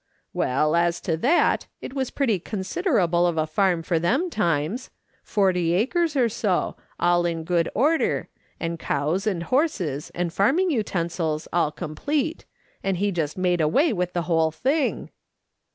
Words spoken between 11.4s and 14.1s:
all complete, and he just made away